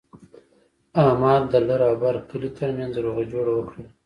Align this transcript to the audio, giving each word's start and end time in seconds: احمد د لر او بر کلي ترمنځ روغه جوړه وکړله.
احمد 1.03 1.43
د 1.51 1.53
لر 1.67 1.81
او 1.89 1.95
بر 2.01 2.15
کلي 2.29 2.49
ترمنځ 2.57 2.93
روغه 3.05 3.23
جوړه 3.31 3.51
وکړله. 3.55 3.89